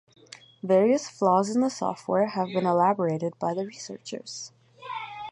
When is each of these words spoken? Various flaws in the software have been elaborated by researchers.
Various 0.63 1.07
flaws 1.11 1.55
in 1.55 1.61
the 1.61 1.69
software 1.69 2.29
have 2.29 2.47
been 2.47 2.65
elaborated 2.65 3.37
by 3.37 3.51
researchers. 3.53 4.51